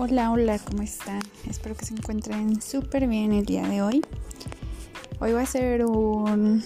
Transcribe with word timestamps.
Hola, 0.00 0.30
hola, 0.30 0.60
¿cómo 0.60 0.84
están? 0.84 1.20
Espero 1.50 1.74
que 1.74 1.84
se 1.84 1.92
encuentren 1.92 2.62
súper 2.62 3.08
bien 3.08 3.32
el 3.32 3.44
día 3.44 3.66
de 3.66 3.82
hoy. 3.82 4.00
Hoy 5.18 5.32
va 5.32 5.40
a 5.42 5.46
ser 5.46 5.84
un 5.84 6.62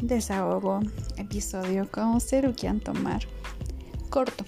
desahogo, 0.00 0.80
episodio, 1.18 1.86
como 1.90 2.18
se 2.18 2.40
lo 2.40 2.54
quieran 2.54 2.80
tomar, 2.80 3.24
corto. 4.08 4.46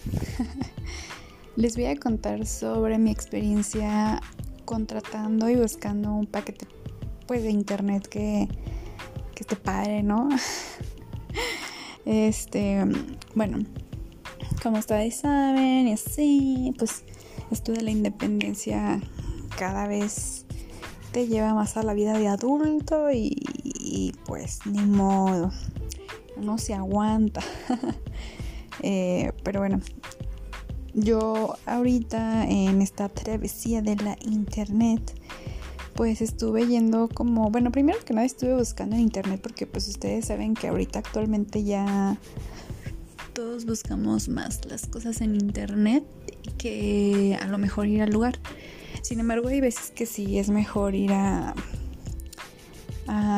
Les 1.57 1.77
voy 1.77 1.85
a 1.85 2.01
contar 2.01 2.47
sobre 2.47 2.97
mi 2.97 3.11
experiencia 3.11 4.23
contratando 4.65 5.51
y 5.51 5.57
buscando 5.57 6.11
un 6.15 6.25
paquete 6.25 6.67
pues 7.27 7.43
de 7.43 7.51
internet 7.51 8.09
que, 8.09 8.49
que 9.35 9.45
te 9.45 9.55
padre, 9.55 10.03
¿no? 10.03 10.31
Este, 12.07 12.85
bueno, 13.35 13.59
como 14.63 14.79
ustedes 14.79 15.17
saben, 15.17 15.89
y 15.89 15.93
así, 15.93 16.75
pues 16.79 17.05
esto 17.51 17.73
de 17.73 17.83
la 17.83 17.91
independencia 17.91 19.01
cada 19.59 19.87
vez 19.87 20.45
te 21.13 21.29
lleva 21.29 21.55
más 21.55 21.77
a 21.77 21.83
la 21.83 21.95
vida 21.95 22.19
de 22.19 22.27
adulto 22.27 23.11
y, 23.13 24.13
pues 24.27 24.67
ni 24.67 24.81
modo, 24.81 25.53
uno 26.37 26.59
se 26.59 26.75
aguanta. 26.75 27.41
Eh, 28.87 29.33
pero 29.45 29.61
bueno, 29.61 29.81
yo 30.95 31.57
ahorita 31.65 32.47
en 32.47 32.83
esta 32.83 33.09
travesía 33.09 33.81
de 33.81 33.97
la 33.97 34.19
internet, 34.21 35.15
pues 35.95 36.21
estuve 36.21 36.67
yendo 36.67 37.09
como, 37.09 37.51
bueno, 37.51 37.73
primero 37.73 37.99
que 38.05 38.13
nada 38.13 38.27
estuve 38.27 38.55
buscando 38.55 38.97
en 38.97 39.03
internet 39.03 39.41
porque 39.43 39.67
pues 39.67 39.89
ustedes 39.89 40.27
saben 40.27 40.55
que 40.55 40.69
ahorita 40.69 40.99
actualmente 40.99 41.63
ya 41.63 42.19
todos 43.33 43.65
buscamos 43.65 44.29
más 44.29 44.65
las 44.67 44.87
cosas 44.87 45.21
en 45.21 45.35
internet 45.35 46.05
que 46.53 47.39
a 47.41 47.47
lo 47.47 47.59
mejor 47.59 47.87
ir 47.87 48.03
al 48.03 48.11
lugar. 48.11 48.39
Sin 49.03 49.21
embargo, 49.21 49.49
hay 49.49 49.61
veces 49.61 49.91
que 49.91 50.07
sí 50.07 50.39
es 50.39 50.51
mejor 50.51 50.95
ir 50.95 51.13
a, 51.13 51.55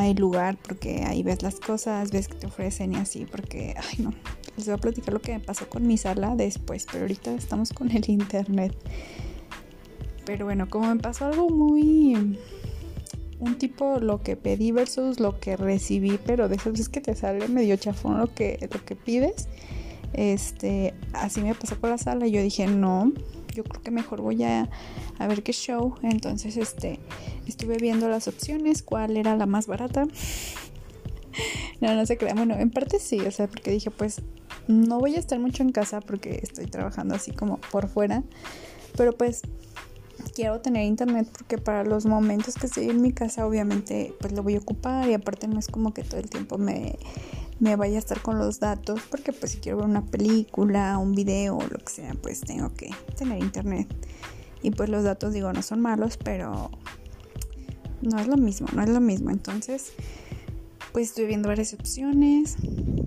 el 0.05 0.17
lugar 0.17 0.57
porque 0.63 1.03
ahí 1.05 1.25
ves 1.25 1.43
las 1.43 1.57
cosas, 1.57 2.13
ves 2.13 2.29
que 2.29 2.35
te 2.35 2.47
ofrecen 2.47 2.93
y 2.93 2.97
así, 2.97 3.27
porque, 3.27 3.75
ay 3.77 4.05
no, 4.05 4.13
les 4.57 4.67
voy 4.67 4.75
a 4.75 4.79
platicar 4.79 5.13
lo 5.13 5.21
que 5.21 5.33
me 5.33 5.41
pasó 5.41 5.69
con 5.69 5.87
mi 5.87 5.99
sala 5.99 6.37
después, 6.37 6.87
pero 6.91 7.03
ahorita 7.03 7.35
estamos 7.35 7.73
con 7.73 7.91
el 7.91 8.09
internet. 8.09 8.77
Pero 10.25 10.45
bueno, 10.45 10.69
como 10.69 10.95
me 10.95 11.01
pasó 11.01 11.27
algo 11.27 11.49
muy 11.49 12.39
un 13.39 13.59
tipo 13.59 13.99
lo 14.01 14.23
que 14.23 14.37
pedí 14.37 14.73
versus 14.73 15.21
lo 15.21 15.39
que 15.41 15.57
recibí, 15.57 16.19
pero 16.25 16.49
de 16.49 16.57
eso 16.57 16.71
es 16.71 16.89
que 16.89 17.01
te 17.01 17.15
sale 17.15 17.49
medio 17.49 17.77
chafón 17.77 18.19
lo 18.19 18.33
que, 18.33 18.69
lo 18.73 18.85
que 18.85 18.97
pides. 18.97 19.49
Este, 20.13 20.95
así 21.13 21.41
me 21.41 21.55
pasó 21.55 21.79
con 21.81 21.91
la 21.91 21.99
sala 21.99 22.27
y 22.27 22.31
yo 22.31 22.43
dije, 22.43 22.67
no, 22.67 23.13
yo 23.55 23.65
creo 23.65 23.83
que 23.83 23.91
mejor 23.91 24.21
voy 24.21 24.43
a, 24.45 24.69
a 25.19 25.27
ver 25.27 25.43
qué 25.43 25.53
show. 25.53 25.95
Entonces, 26.03 26.57
este, 26.57 27.01
estuve 27.47 27.77
viendo 27.79 28.09
las 28.09 28.29
opciones, 28.29 28.83
cuál 28.83 29.17
era 29.17 29.37
la 29.37 29.47
más 29.47 29.67
barata. 29.67 30.07
no, 31.81 31.95
no 31.95 32.07
se 32.07 32.17
crea. 32.17 32.35
Bueno, 32.35 32.55
en 32.55 32.71
parte 32.71 32.99
sí, 32.99 33.21
o 33.21 33.31
sea, 33.31 33.49
porque 33.49 33.71
dije, 33.71 33.91
pues 33.91 34.23
no 34.69 34.99
voy 34.99 35.15
a 35.17 35.19
estar 35.19 35.39
mucho 35.39 35.63
en 35.63 35.73
casa 35.73 36.01
porque 36.01 36.41
estoy 36.43 36.67
trabajando 36.67 37.15
así 37.15 37.33
como 37.33 37.59
por 37.59 37.89
fuera. 37.89 38.23
Pero 38.97 39.13
pues 39.13 39.43
quiero 40.35 40.61
tener 40.61 40.85
internet 40.85 41.29
porque 41.33 41.59
para 41.59 41.85
los 41.85 42.07
momentos 42.07 42.55
que 42.55 42.67
estoy 42.67 42.89
en 42.91 43.03
mi 43.03 43.13
casa 43.13 43.47
obviamente 43.47 44.15
pues 44.19 44.33
lo 44.33 44.43
voy 44.43 44.57
a 44.57 44.59
ocupar 44.59 45.09
y 45.09 45.15
aparte 45.15 45.47
no 45.47 45.59
es 45.59 45.69
como 45.69 45.93
que 45.93 46.03
todo 46.03 46.19
el 46.19 46.31
tiempo 46.31 46.59
me 46.59 46.99
me 47.59 47.77
vaya 47.77 47.97
a 47.97 47.99
estar 47.99 48.21
con 48.21 48.39
los 48.39 48.61
datos 48.61 49.01
porque 49.11 49.33
pues 49.33 49.53
si 49.53 49.59
quiero 49.59 49.79
ver 49.79 49.87
una 49.87 50.05
película, 50.05 50.99
un 50.99 51.15
video 51.15 51.57
o 51.57 51.63
lo 51.63 51.79
que 51.79 51.89
sea, 51.89 52.15
pues 52.15 52.41
tengo 52.41 52.73
que 52.75 52.91
tener 53.17 53.39
internet. 53.39 53.89
Y 54.63 54.71
pues 54.71 54.89
los 54.89 55.05
datos 55.05 55.33
digo 55.33 55.53
no 55.53 55.63
son 55.63 55.81
malos, 55.81 56.17
pero 56.17 56.71
no 58.03 58.19
es 58.19 58.27
lo 58.27 58.37
mismo, 58.37 58.67
no 58.75 58.83
es 58.83 58.89
lo 58.89 59.01
mismo. 59.01 59.31
Entonces, 59.31 59.93
pues 60.93 61.09
estoy 61.09 61.27
viendo 61.27 61.49
varias 61.49 61.73
opciones 61.75 62.57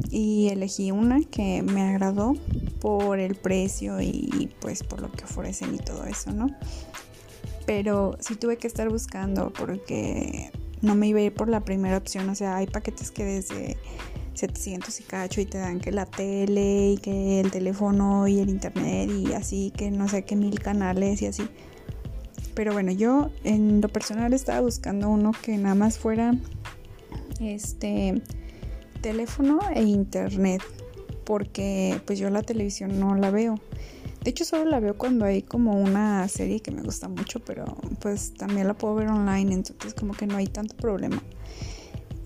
y 0.10 0.48
elegí 0.50 0.92
una 0.92 1.22
que 1.24 1.62
me 1.62 1.82
agradó 1.82 2.36
por 2.80 3.20
el 3.20 3.36
precio 3.36 4.02
y 4.02 4.50
pues 4.62 4.84
por 4.84 5.02
lo 5.02 5.12
que 5.12 5.26
ofrecen 5.26 5.76
y 5.76 5.80
todo 5.80 6.06
eso, 6.06 6.32
¿no? 6.32 6.48
Pero 7.66 8.18
sí 8.20 8.36
tuve 8.36 8.58
que 8.58 8.68
estar 8.68 8.90
buscando 8.90 9.52
porque 9.52 10.52
no 10.82 10.96
me 10.96 11.08
iba 11.08 11.20
a 11.20 11.24
ir 11.24 11.34
por 11.34 11.50
la 11.50 11.62
primera 11.62 11.98
opción, 11.98 12.30
o 12.30 12.36
sea, 12.36 12.56
hay 12.58 12.68
paquetes 12.68 13.12
que 13.12 13.26
desde 13.26 13.78
700 14.40 15.00
y 15.00 15.04
cacho 15.04 15.42
y 15.42 15.46
te 15.46 15.58
dan 15.58 15.80
que 15.80 15.92
la 15.92 16.06
tele 16.06 16.92
y 16.92 16.98
que 16.98 17.42
el 17.42 17.52
teléfono 17.52 18.28
y 18.28 18.40
el 18.40 18.50
internet 18.50 19.10
y 19.12 19.34
así, 19.34 19.72
que 19.76 19.92
no 19.92 20.08
sé 20.08 20.24
qué 20.24 20.36
mil 20.36 20.60
canales 20.60 21.22
y 21.22 21.28
así. 21.28 21.44
Pero 22.54 22.74
bueno, 22.74 22.92
yo 22.92 23.30
en 23.44 23.82
lo 23.82 23.90
personal 23.90 24.34
estaba 24.34 24.62
buscando 24.62 25.10
uno 25.10 25.32
que 25.42 25.58
nada 25.58 25.76
más 25.76 25.98
fuera 25.98 26.34
este 27.40 28.22
teléfono 29.02 29.60
e 29.74 29.84
internet, 29.84 30.62
porque 31.26 32.02
pues 32.06 32.20
yo 32.20 32.30
la 32.30 32.42
televisión 32.42 33.00
no 33.00 33.16
la 33.16 33.32
veo. 33.32 33.60
De 34.24 34.32
hecho 34.32 34.44
solo 34.44 34.66
la 34.66 34.80
veo 34.80 34.98
cuando 34.98 35.26
hay 35.26 35.42
como 35.42 35.80
una 35.80 36.28
serie 36.28 36.60
que 36.60 36.72
me 36.72 36.82
gusta 36.82 37.08
mucho, 37.08 37.40
pero 37.40 37.78
pues 38.02 38.34
también 38.34 38.68
la 38.68 38.74
puedo 38.74 38.96
ver 38.96 39.08
online, 39.08 39.54
entonces 39.54 39.94
como 39.94 40.14
que 40.14 40.28
no 40.28 40.38
hay 40.38 40.48
tanto 40.48 40.76
problema. 40.76 41.22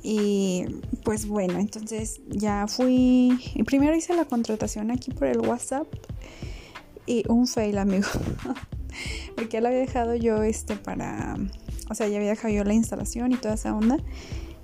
Y 0.03 0.65
pues 1.05 1.25
bueno, 1.25 1.57
entonces 1.59 2.19
ya 2.27 2.67
fui. 2.67 3.39
Primero 3.65 3.95
hice 3.95 4.13
la 4.13 4.25
contratación 4.25 4.91
aquí 4.91 5.11
por 5.11 5.29
el 5.29 5.39
WhatsApp. 5.39 5.87
Y 7.05 7.23
un 7.29 7.47
fail, 7.47 7.77
amigo. 7.77 8.07
Porque 9.35 9.53
ya 9.53 9.61
la 9.61 9.69
había 9.69 9.79
dejado 9.79 10.15
yo 10.15 10.43
este 10.43 10.75
para. 10.75 11.37
O 11.89 11.95
sea, 11.95 12.07
ya 12.09 12.17
había 12.17 12.29
dejado 12.31 12.53
yo 12.53 12.63
la 12.65 12.73
instalación 12.73 13.31
y 13.31 13.37
toda 13.37 13.55
esa 13.55 13.73
onda. 13.73 13.97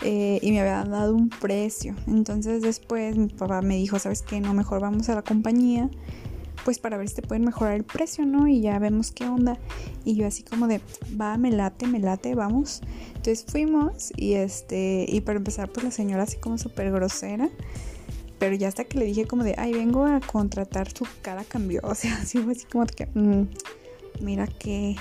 Eh, 0.02 0.40
y 0.42 0.52
me 0.52 0.60
habían 0.60 0.92
dado 0.92 1.16
un 1.16 1.30
precio. 1.30 1.96
Entonces 2.08 2.62
después 2.62 3.18
mi 3.18 3.28
papá 3.28 3.62
me 3.62 3.78
dijo, 3.78 3.98
¿sabes 3.98 4.22
qué? 4.22 4.42
No, 4.42 4.54
mejor 4.54 4.82
vamos 4.82 5.08
a 5.10 5.16
la 5.16 5.22
compañía 5.22 5.90
pues 6.64 6.80
para 6.80 6.98
ver 6.98 7.08
si 7.10 7.16
te 7.16 7.22
pueden 7.22 7.46
mejorar 7.46 7.76
el 7.76 7.84
precio, 7.84 8.26
¿no? 8.26 8.48
Y 8.48 8.62
ya 8.62 8.80
vemos 8.80 9.12
qué 9.12 9.26
onda. 9.26 9.58
Y 10.06 10.16
yo 10.16 10.28
así 10.28 10.44
como 10.44 10.68
de, 10.68 10.82
va, 11.20 11.38
me 11.38 11.52
late, 11.52 11.88
me 11.88 12.00
late, 12.00 12.36
vamos. 12.36 12.82
Entonces 13.10 13.46
fuimos 13.48 14.12
y 14.16 14.34
este, 14.34 15.06
y 15.08 15.22
para 15.22 15.38
empezar 15.38 15.70
pues 15.70 15.84
la 15.84 15.92
señora 15.92 16.24
así 16.24 16.38
como 16.38 16.58
súper 16.58 16.92
grosera. 16.92 17.50
Pero 18.40 18.56
ya 18.56 18.70
hasta 18.70 18.86
que 18.86 18.98
le 18.98 19.06
dije 19.06 19.26
como 19.26 19.44
de, 19.44 19.56
ay, 19.58 19.74
vengo 19.74 20.06
a 20.06 20.20
contratar 20.22 20.90
su 20.92 21.06
cara 21.22 21.44
cambió. 21.44 21.82
O 21.90 21.96
sea, 21.96 22.18
así 22.22 22.38
fue 22.40 22.54
así 22.54 22.66
como 22.66 22.86
de 22.86 22.94
que, 22.94 23.06
mm, 23.08 23.48
mira 24.22 24.48
qué, 24.48 24.96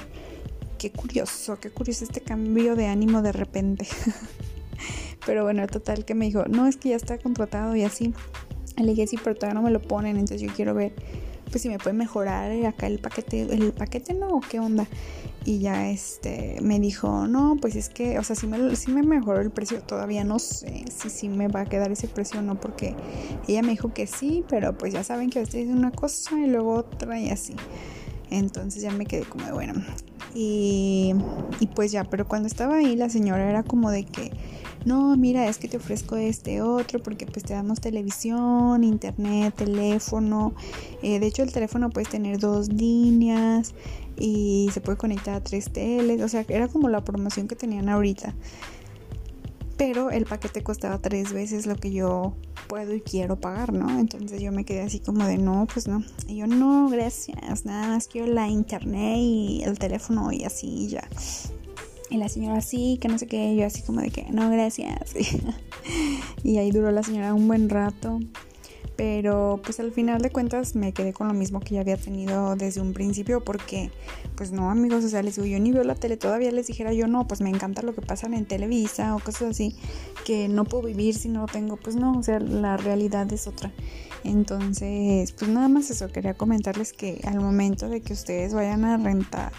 qué 0.79 0.91
curioso, 0.91 1.59
qué 1.61 1.71
curioso 1.71 2.05
este 2.05 2.21
cambio 2.21 2.77
de 2.77 2.87
ánimo 2.87 3.23
de 3.23 3.33
repente. 3.33 3.87
pero 5.27 5.45
bueno, 5.45 5.67
total 5.67 6.05
que 6.05 6.15
me 6.15 6.27
dijo, 6.27 6.45
no, 6.49 6.67
es 6.67 6.77
que 6.77 6.91
ya 6.91 6.97
está 6.97 7.19
contratado 7.19 7.77
y 7.77 7.85
así. 7.85 8.15
Le 8.77 8.93
dije, 8.93 9.07
sí, 9.07 9.19
pero 9.23 9.35
todavía 9.35 9.55
no 9.55 9.63
me 9.63 9.73
lo 9.73 9.83
ponen, 9.83 10.17
entonces 10.17 10.41
yo 10.41 10.55
quiero 10.55 10.73
ver 10.73 10.93
pues 11.49 11.63
si 11.63 11.69
me 11.69 11.79
puede 11.79 11.95
mejorar 11.95 12.51
acá 12.67 12.87
el 12.87 12.99
paquete, 12.99 13.43
el 13.43 13.73
paquete 13.73 14.15
no, 14.15 14.41
¿qué 14.49 14.61
onda? 14.61 14.87
Y 15.45 15.61
ya 15.61 15.89
este 15.89 16.59
me 16.61 16.79
dijo, 16.79 17.27
no, 17.27 17.57
pues 17.61 17.75
es 17.77 17.89
que, 17.89 18.19
o 18.19 18.23
sea, 18.23 18.37
si 18.37 18.47
me, 18.47 18.59
me 18.59 19.03
mejoró 19.03 19.41
el 19.41 19.51
precio, 19.51 19.81
todavía 19.83 20.25
no 20.25 20.39
sé 20.39 20.85
si 20.95 21.09
sí 21.11 21.29
me 21.29 21.49
va 21.49 21.61
a 21.61 21.65
quedar 21.65 21.91
ese 21.91 22.09
precio 22.09 22.41
o 22.41 22.43
no, 22.43 22.61
porque 22.61 22.95
ella 23.47 23.63
me 23.63 23.71
dijo 23.71 23.95
que 23.95 24.07
sí, 24.07 24.45
pero 24.49 24.77
pues 24.77 24.93
ya 24.93 25.05
saben 25.05 25.31
que 25.31 25.39
a 25.39 25.43
veces 25.43 25.69
una 25.69 25.91
cosa 25.91 26.39
y 26.39 26.49
luego 26.49 26.75
otra 26.75 27.19
y 27.19 27.31
así. 27.31 27.55
Entonces 28.31 28.83
ya 28.83 28.91
me 28.91 29.07
quedé 29.07 29.25
como 29.25 29.47
de 29.47 29.53
bueno. 29.53 29.75
Y, 30.35 31.15
y 31.61 31.67
pues 31.69 31.93
ya, 31.93 32.05
pero 32.05 32.29
cuando 32.29 32.47
estaba 32.47 32.77
ahí 32.77 32.95
la 32.95 33.09
señora 33.09 33.49
era 33.49 33.63
como 33.63 33.91
de 33.91 34.05
que 34.05 34.31
no, 34.89 35.15
mira, 35.17 35.47
es 35.49 35.59
que 35.59 35.69
te 35.69 35.77
ofrezco 35.77 36.17
este 36.17 36.63
otro 36.63 36.99
porque 37.03 37.27
pues 37.27 37.45
te 37.45 37.53
damos 37.53 37.79
televisión, 37.81 38.83
internet, 38.83 39.55
teléfono. 39.55 40.55
Eh, 41.03 41.21
de 41.21 41.27
hecho 41.27 41.43
el 41.43 41.53
teléfono 41.53 41.91
puedes 41.91 42.09
tener 42.09 42.39
dos 42.39 42.73
líneas 42.73 43.75
y 44.17 44.71
se 44.73 44.81
puede 44.81 44.97
conectar 44.97 45.35
a 45.35 45.45
tres 45.45 45.71
teles. 45.71 46.23
O 46.23 46.29
sea, 46.29 46.47
era 46.49 46.69
como 46.69 46.89
la 46.89 47.05
promoción 47.05 47.49
que 47.49 47.55
tenían 47.55 47.91
ahorita. 47.91 48.35
Pero 49.77 50.11
el 50.11 50.25
paquete 50.25 50.63
costaba 50.63 50.99
tres 50.99 51.35
veces 51.35 51.67
lo 51.67 51.77
que 51.77 51.93
yo 51.93 52.35
puedo 52.67 52.95
y 52.95 53.03
quiero 53.03 53.37
pagar, 53.39 53.75
¿no? 53.75 54.01
Entonces 54.01 54.41
yo 54.41 54.53
me 54.53 54.65
quedé 54.65 54.81
así 54.81 55.01
como 55.01 55.27
de 55.27 55.37
no, 55.37 55.67
pues 55.73 55.87
no. 55.87 56.03
Y 56.27 56.37
yo 56.37 56.47
no, 56.47 56.89
gracias, 56.89 57.67
nada 57.67 57.89
más 57.89 58.09
quiero 58.09 58.33
la 58.33 58.49
internet 58.49 59.19
y 59.19 59.63
el 59.65 59.79
teléfono 59.79 60.33
y 60.33 60.45
así 60.45 60.89
ya. 60.89 61.07
Y 62.11 62.17
la 62.17 62.29
señora 62.29 62.61
sí, 62.61 62.99
que 63.01 63.09
no 63.09 63.19
sé 63.19 63.27
qué, 63.27 63.55
yo 63.55 63.67
así 63.67 63.83
como 63.83 64.01
de 64.01 64.11
que 64.11 64.27
no, 64.31 64.51
gracias. 64.51 65.15
y 66.43 66.59
ahí 66.59 66.71
duró 66.71 66.91
la 66.91 67.03
señora 67.03 67.35
un 67.35 67.49
buen 67.49 67.69
rato. 67.69 68.19
Pero 68.97 69.61
pues 69.63 69.79
al 69.79 69.93
final 69.93 70.21
de 70.23 70.31
cuentas 70.31 70.75
me 70.75 70.93
quedé 70.93 71.13
con 71.13 71.29
lo 71.29 71.35
mismo 71.35 71.61
que 71.61 71.77
ya 71.77 71.83
había 71.83 71.97
tenido 71.97 72.57
desde 72.57 72.81
un 72.81 72.95
principio 72.95 73.45
porque 73.45 73.93
pues 74.35 74.51
no 74.51 74.73
amigos, 74.73 75.05
o 75.05 75.09
sea, 75.09 75.23
les 75.23 75.37
digo, 75.37 75.47
yo 75.47 75.61
ni 75.61 75.71
veo 75.71 75.85
la 75.85 75.95
tele, 75.95 76.17
todavía 76.17 76.51
les 76.51 76.67
dijera 76.67 76.93
yo 76.93 77.07
no, 77.07 77.29
pues 77.29 77.41
me 77.41 77.49
encanta 77.49 77.83
lo 77.83 77.95
que 77.95 78.03
pasan 78.03 78.35
en 78.35 78.45
Televisa 78.45 79.15
o 79.15 79.21
cosas 79.21 79.51
así, 79.51 79.77
que 80.25 80.49
no 80.49 80.65
puedo 80.65 80.89
vivir 80.89 81.15
si 81.15 81.29
no 81.29 81.43
lo 81.43 81.47
tengo, 81.47 81.77
pues 81.77 81.95
no, 81.95 82.19
o 82.19 82.23
sea, 82.25 82.41
la 82.41 82.77
realidad 82.77 83.33
es 83.33 83.47
otra. 83.47 83.71
Entonces, 84.25 85.31
pues 85.31 85.49
nada 85.49 85.69
más 85.69 85.91
eso, 85.91 86.09
quería 86.09 86.35
comentarles 86.35 86.93
que 86.93 87.21
al 87.25 87.39
momento 87.39 87.89
de 87.89 88.01
que 88.01 88.15
ustedes 88.15 88.53
vayan 88.53 88.85
a 88.85 88.97
rentar 88.97 89.53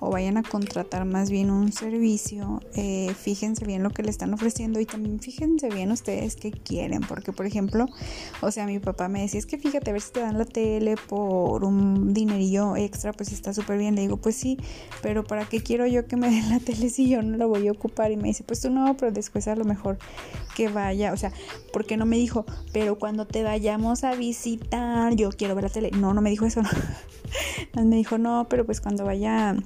o 0.00 0.10
vayan 0.10 0.36
a 0.36 0.42
contratar 0.42 1.04
más 1.04 1.30
bien 1.30 1.50
un 1.50 1.72
servicio, 1.72 2.60
eh, 2.74 3.12
fíjense 3.14 3.64
bien 3.64 3.82
lo 3.82 3.90
que 3.90 4.02
le 4.02 4.10
están 4.10 4.32
ofreciendo 4.34 4.80
y 4.80 4.86
también 4.86 5.20
fíjense 5.20 5.68
bien 5.68 5.92
ustedes 5.92 6.36
qué 6.36 6.50
quieren, 6.50 7.02
porque 7.02 7.32
por 7.32 7.46
ejemplo, 7.46 7.86
o 8.40 8.50
sea, 8.50 8.66
mi 8.66 8.78
papá 8.78 9.08
me 9.08 9.22
decía, 9.22 9.38
es 9.38 9.46
que 9.46 9.58
fíjate 9.58 9.90
a 9.90 9.92
ver 9.92 10.02
si 10.02 10.12
te 10.12 10.20
dan 10.20 10.38
la 10.38 10.44
tele 10.44 10.96
por 11.08 11.64
un 11.64 12.12
dinerillo 12.14 12.76
extra, 12.76 13.12
pues 13.12 13.32
está 13.32 13.52
súper 13.52 13.78
bien, 13.78 13.94
le 13.94 14.02
digo, 14.02 14.16
pues 14.16 14.36
sí, 14.36 14.58
pero 15.02 15.24
¿para 15.24 15.44
qué 15.46 15.62
quiero 15.62 15.86
yo 15.86 16.06
que 16.06 16.16
me 16.16 16.30
den 16.30 16.50
la 16.50 16.60
tele 16.60 16.90
si 16.90 17.08
yo 17.08 17.22
no 17.22 17.36
la 17.36 17.46
voy 17.46 17.68
a 17.68 17.72
ocupar? 17.72 18.10
Y 18.12 18.16
me 18.16 18.28
dice, 18.28 18.44
pues 18.44 18.60
tú 18.60 18.70
no, 18.70 18.96
pero 18.96 19.12
después 19.12 19.48
a 19.48 19.56
lo 19.56 19.64
mejor 19.64 19.98
que 20.54 20.68
vaya, 20.68 21.12
o 21.12 21.16
sea, 21.16 21.32
porque 21.72 21.96
no 21.96 22.06
me 22.06 22.16
dijo, 22.16 22.44
pero 22.72 22.98
cuando 22.98 23.26
te 23.26 23.42
vayamos 23.42 24.04
a 24.04 24.14
visitar, 24.14 25.14
yo 25.14 25.30
quiero 25.30 25.54
ver 25.54 25.64
la 25.64 25.70
tele. 25.70 25.90
No, 25.90 26.14
no 26.14 26.20
me 26.20 26.30
dijo 26.30 26.46
eso. 26.46 26.62
me 27.74 27.96
dijo, 27.96 28.18
no, 28.18 28.46
pero 28.48 28.64
pues 28.64 28.80
cuando 28.80 29.04
vaya 29.04 29.56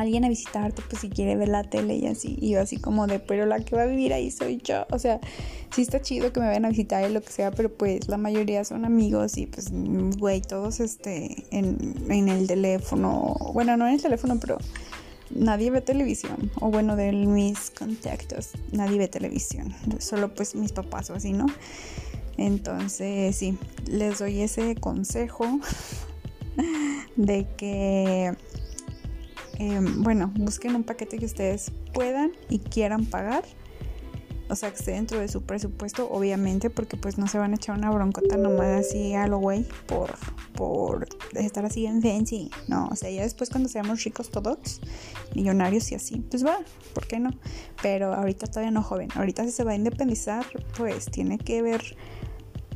alguien 0.00 0.24
a 0.24 0.28
visitarte, 0.28 0.82
pues 0.88 1.00
si 1.00 1.08
quiere 1.08 1.36
ver 1.36 1.48
la 1.48 1.64
tele 1.64 1.96
y 1.96 2.06
así. 2.06 2.36
Y 2.40 2.54
así 2.54 2.76
como 2.78 3.06
de, 3.06 3.18
pero 3.18 3.46
la 3.46 3.60
que 3.60 3.76
va 3.76 3.82
a 3.82 3.86
vivir 3.86 4.12
ahí 4.12 4.30
soy 4.30 4.60
yo. 4.62 4.86
O 4.90 4.98
sea, 4.98 5.20
sí 5.74 5.82
está 5.82 6.00
chido 6.00 6.32
que 6.32 6.40
me 6.40 6.46
vayan 6.46 6.64
a 6.64 6.70
visitar 6.70 7.08
y 7.08 7.12
lo 7.12 7.20
que 7.22 7.32
sea, 7.32 7.50
pero 7.50 7.72
pues 7.72 8.08
la 8.08 8.16
mayoría 8.16 8.64
son 8.64 8.84
amigos 8.84 9.36
y 9.36 9.46
pues, 9.46 9.70
güey, 10.18 10.40
todos 10.40 10.80
este, 10.80 11.44
en, 11.50 11.94
en 12.08 12.28
el 12.28 12.46
teléfono. 12.46 13.36
Bueno, 13.52 13.76
no 13.76 13.86
en 13.86 13.94
el 13.94 14.02
teléfono, 14.02 14.38
pero 14.40 14.58
nadie 15.30 15.70
ve 15.70 15.80
televisión. 15.80 16.50
O 16.60 16.70
bueno, 16.70 16.96
de 16.96 17.12
mis 17.12 17.70
contactos, 17.70 18.50
nadie 18.72 18.98
ve 18.98 19.08
televisión. 19.08 19.74
Solo 19.98 20.34
pues 20.34 20.54
mis 20.54 20.72
papás 20.72 21.10
o 21.10 21.14
así, 21.14 21.32
¿no? 21.32 21.46
Entonces, 22.36 23.36
sí, 23.36 23.58
les 23.86 24.18
doy 24.18 24.40
ese 24.40 24.74
consejo 24.74 25.60
de 27.16 27.46
que 27.56 28.34
Em, 29.60 30.02
bueno, 30.02 30.32
busquen 30.36 30.74
un 30.74 30.84
paquete 30.84 31.18
que 31.18 31.26
ustedes 31.26 31.70
puedan 31.92 32.32
y 32.48 32.60
quieran 32.60 33.04
pagar. 33.04 33.44
O 34.48 34.56
sea, 34.56 34.70
que 34.70 34.76
esté 34.76 34.92
dentro 34.92 35.20
de 35.20 35.28
su 35.28 35.42
presupuesto, 35.42 36.10
obviamente, 36.10 36.70
porque 36.70 36.96
pues 36.96 37.18
no 37.18 37.28
se 37.28 37.38
van 37.38 37.52
a 37.52 37.56
echar 37.56 37.76
una 37.76 37.90
broncota 37.90 38.38
nomás 38.38 38.86
así 38.86 39.12
a 39.12 39.26
lo 39.26 39.38
güey 39.38 39.66
por, 39.86 40.14
por 40.54 41.06
estar 41.34 41.66
así 41.66 41.84
en 41.84 42.00
fancy. 42.00 42.50
No, 42.68 42.88
o 42.90 42.96
sea, 42.96 43.10
ya 43.10 43.22
después 43.22 43.50
cuando 43.50 43.68
seamos 43.68 44.02
ricos 44.02 44.30
todos, 44.30 44.80
millonarios 45.36 45.92
y 45.92 45.94
así, 45.94 46.24
pues 46.30 46.44
va, 46.44 46.58
¿por 46.94 47.06
qué 47.06 47.20
no? 47.20 47.30
Pero 47.82 48.14
ahorita 48.14 48.46
todavía 48.46 48.70
no 48.70 48.82
joven. 48.82 49.10
Ahorita 49.14 49.44
si 49.44 49.50
se 49.50 49.62
va 49.62 49.72
a 49.72 49.76
independizar, 49.76 50.46
pues 50.78 51.04
tiene 51.04 51.36
que 51.36 51.60
ver 51.60 51.96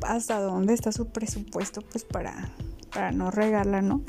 hasta 0.03 0.39
dónde 0.39 0.75
está 0.75 0.91
su 0.91 1.07
presupuesto, 1.07 1.81
pues 1.81 2.05
para, 2.05 2.53
para 2.93 3.11
no 3.11 3.31
regarla, 3.31 3.81
¿no? 3.81 4.03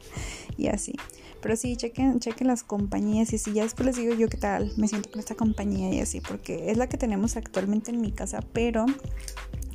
y 0.58 0.68
así. 0.68 0.92
Pero 1.40 1.56
sí, 1.56 1.76
chequen, 1.76 2.20
chequen 2.20 2.48
las 2.48 2.64
compañías 2.64 3.32
y 3.32 3.36
así. 3.36 3.52
Ya 3.52 3.62
después 3.62 3.86
les 3.86 3.96
digo 3.96 4.14
yo 4.14 4.28
qué 4.28 4.36
tal 4.36 4.72
me 4.76 4.88
siento 4.88 5.10
con 5.10 5.20
esta 5.20 5.34
compañía 5.34 5.92
y 5.94 6.00
así, 6.00 6.20
porque 6.20 6.70
es 6.70 6.76
la 6.76 6.88
que 6.88 6.96
tenemos 6.96 7.36
actualmente 7.36 7.90
en 7.90 8.00
mi 8.00 8.12
casa, 8.12 8.40
pero 8.52 8.86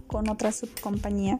con 0.08 0.30
otra 0.30 0.52
subcompañía 0.52 1.40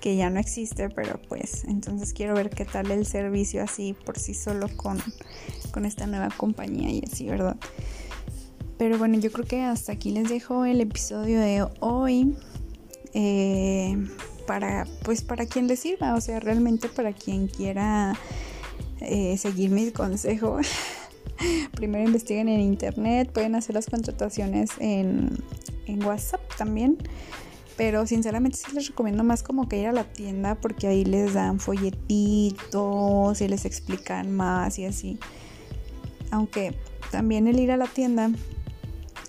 que 0.00 0.16
ya 0.16 0.30
no 0.30 0.40
existe, 0.40 0.88
pero 0.88 1.20
pues 1.28 1.64
entonces 1.64 2.14
quiero 2.14 2.34
ver 2.34 2.48
qué 2.48 2.64
tal 2.64 2.90
el 2.90 3.04
servicio 3.04 3.62
así 3.62 3.94
por 4.06 4.18
sí 4.18 4.32
solo 4.32 4.68
con, 4.76 4.98
con 5.72 5.84
esta 5.84 6.06
nueva 6.06 6.30
compañía 6.34 6.90
y 6.90 7.02
así, 7.04 7.26
¿verdad? 7.26 7.56
Pero 8.78 8.96
bueno, 8.96 9.18
yo 9.18 9.30
creo 9.30 9.44
que 9.44 9.60
hasta 9.60 9.92
aquí 9.92 10.10
les 10.10 10.30
dejo 10.30 10.64
el 10.64 10.80
episodio 10.80 11.38
de 11.38 11.66
hoy. 11.80 12.34
Eh, 13.12 13.96
para 14.46 14.84
pues 15.04 15.22
para 15.22 15.46
quien 15.46 15.68
les 15.68 15.78
sirva, 15.78 16.14
o 16.16 16.20
sea, 16.20 16.40
realmente 16.40 16.88
para 16.88 17.12
quien 17.12 17.46
quiera 17.46 18.16
eh, 19.00 19.36
seguir 19.38 19.70
mis 19.70 19.92
consejos. 19.92 20.66
Primero 21.72 22.04
investiguen 22.04 22.48
en 22.48 22.60
internet, 22.60 23.30
pueden 23.32 23.54
hacer 23.54 23.74
las 23.74 23.86
contrataciones 23.86 24.70
en, 24.78 25.38
en 25.86 26.04
WhatsApp 26.04 26.40
también. 26.56 26.98
Pero 27.76 28.06
sinceramente 28.06 28.58
sí 28.58 28.74
les 28.74 28.88
recomiendo 28.88 29.24
más 29.24 29.42
como 29.42 29.66
que 29.66 29.78
ir 29.78 29.86
a 29.86 29.92
la 29.92 30.04
tienda 30.04 30.54
porque 30.54 30.86
ahí 30.86 31.04
les 31.04 31.32
dan 31.32 31.60
folletitos 31.60 33.40
y 33.40 33.48
les 33.48 33.64
explican 33.64 34.30
más 34.32 34.78
y 34.78 34.84
así. 34.84 35.18
Aunque 36.30 36.74
también 37.10 37.48
el 37.48 37.58
ir 37.58 37.72
a 37.72 37.78
la 37.78 37.86
tienda 37.86 38.30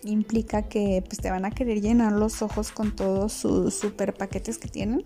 implica 0.03 0.63
que 0.63 1.03
pues 1.07 1.19
te 1.19 1.30
van 1.30 1.45
a 1.45 1.51
querer 1.51 1.81
llenar 1.81 2.13
los 2.13 2.42
ojos 2.42 2.71
con 2.71 2.95
todos 2.95 3.33
sus 3.33 3.74
super 3.74 4.13
paquetes 4.13 4.57
que 4.57 4.68
tienen. 4.68 5.06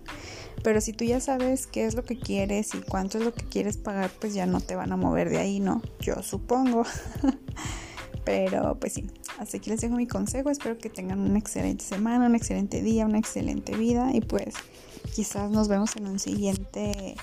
Pero 0.62 0.80
si 0.80 0.92
tú 0.92 1.04
ya 1.04 1.20
sabes 1.20 1.66
qué 1.66 1.86
es 1.86 1.94
lo 1.94 2.04
que 2.04 2.18
quieres 2.18 2.74
y 2.74 2.78
cuánto 2.78 3.18
es 3.18 3.24
lo 3.24 3.32
que 3.32 3.44
quieres 3.44 3.76
pagar, 3.76 4.10
pues 4.20 4.34
ya 4.34 4.46
no 4.46 4.60
te 4.60 4.74
van 4.74 4.92
a 4.92 4.96
mover 4.96 5.30
de 5.30 5.38
ahí, 5.38 5.60
¿no? 5.60 5.82
Yo 6.00 6.22
supongo. 6.22 6.84
Pero 8.24 8.76
pues 8.80 8.94
sí, 8.94 9.06
así 9.38 9.60
que 9.60 9.70
les 9.70 9.80
dejo 9.80 9.94
mi 9.94 10.08
consejo. 10.08 10.50
Espero 10.50 10.78
que 10.78 10.90
tengan 10.90 11.20
una 11.20 11.38
excelente 11.38 11.84
semana, 11.84 12.26
un 12.26 12.34
excelente 12.34 12.82
día, 12.82 13.06
una 13.06 13.18
excelente 13.18 13.76
vida 13.76 14.10
y 14.12 14.20
pues 14.20 14.54
quizás 15.14 15.50
nos 15.50 15.68
vemos 15.68 15.94
en 15.96 16.08
un 16.08 16.18
siguiente 16.18 17.14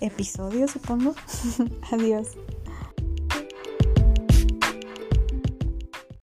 episodio, 0.00 0.68
supongo. 0.68 1.14
Adiós. 1.92 2.28